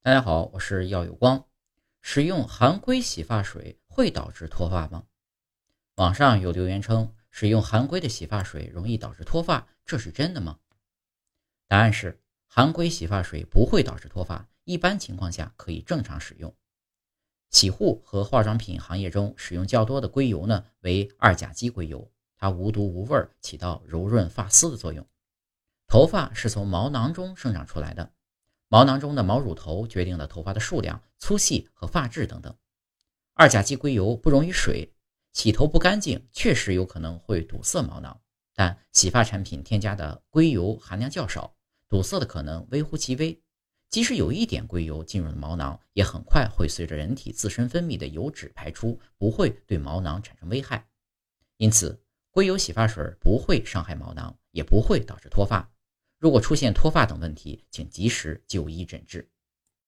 [0.00, 1.44] 大家好，我是耀有光。
[2.00, 5.04] 使用含硅洗发水会导致脱发吗？
[5.96, 10.60] 网上有留言称，使用含硅的洗发水容易导致脱发，这是真的吗？
[11.66, 16.54] 答案是，含硅洗发水不会导致脱发，一般情况下可以正常使用。
[17.50, 25.04] 洗护和化妆品行业中使用较多的硅油呢，为二甲基硅油，它无毒无味，起到柔润发丝的作用。
[25.88, 28.12] 头发是从毛囊中生长出来的。
[28.68, 32.54] 毛囊中的毛乳头决定了头发的数量、粗细和发质等等。
[33.34, 34.92] 二甲基硅油不溶于水，
[35.32, 38.20] 洗头不干净，确实有可能会堵塞毛囊。
[38.54, 41.54] 但洗发产品添加的硅油含量较少，
[41.88, 43.40] 堵塞的可能微乎其微。
[43.88, 50.86] 即使有一点硅油进入了毛囊，也很快会随着人体自身分泌的油脂排出，不会对毛囊产生危害。
[51.56, 55.70] 因此，硅油洗发水不会伤害毛囊，也不会导致脱发。
[56.18, 59.30] 如果出现脱发等问题，请及时就医诊治。